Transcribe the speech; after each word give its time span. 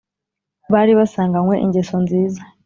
Bari 0.71 0.91
basanganywe 0.99 1.55
ingeso 1.65 1.95
nziza 2.03 2.41